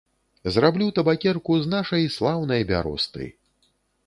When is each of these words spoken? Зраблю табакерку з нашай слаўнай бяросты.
Зраблю 0.53 0.87
табакерку 0.99 1.57
з 1.67 1.69
нашай 1.75 2.03
слаўнай 2.17 2.61
бяросты. 2.73 3.31